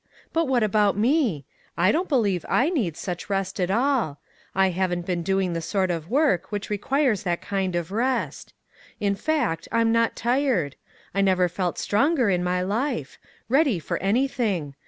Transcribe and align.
But 0.33 0.47
what 0.47 0.63
about 0.63 0.97
me? 0.97 1.45
I 1.77 1.91
don't 1.91 2.09
believe 2.09 2.43
I 2.49 2.71
need 2.71 2.97
such 2.97 3.29
rest 3.29 3.59
at 3.59 3.69
all. 3.69 4.19
I 4.55 4.71
haven't 4.71 5.05
been 5.05 5.21
doing 5.21 5.53
the 5.53 5.61
sort 5.61 5.91
42 5.91 6.01
STEP 6.01 6.01
BY 6.01 6.05
STEP. 6.05 6.09
43 6.09 6.17
of 6.17 6.31
work 6.31 6.51
which 6.51 6.69
requires 6.71 7.21
that 7.21 7.41
kind 7.43 7.75
of 7.75 7.91
rest. 7.91 8.53
In 8.99 9.13
fact 9.15 9.67
I'm 9.71 9.91
not 9.91 10.15
tired. 10.15 10.75
I 11.13 11.21
never 11.21 11.47
felt 11.47 11.77
stronger 11.77 12.31
in 12.31 12.43
my 12.43 12.63
life. 12.63 13.19
Ready 13.47 13.77
for 13.77 13.97
anything. 13.97 14.73